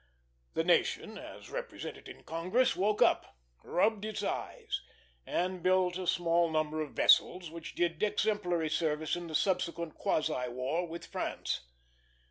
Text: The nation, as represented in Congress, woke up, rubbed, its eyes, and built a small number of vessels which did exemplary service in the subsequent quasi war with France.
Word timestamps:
The 0.55 0.63
nation, 0.63 1.19
as 1.19 1.51
represented 1.51 2.07
in 2.09 2.23
Congress, 2.23 2.75
woke 2.75 3.03
up, 3.03 3.37
rubbed, 3.63 4.03
its 4.03 4.23
eyes, 4.23 4.81
and 5.27 5.61
built 5.61 5.95
a 5.99 6.07
small 6.07 6.49
number 6.49 6.81
of 6.81 6.93
vessels 6.95 7.51
which 7.51 7.75
did 7.75 8.01
exemplary 8.01 8.71
service 8.71 9.15
in 9.15 9.27
the 9.27 9.35
subsequent 9.35 9.93
quasi 9.93 10.49
war 10.49 10.87
with 10.87 11.05
France. 11.05 11.67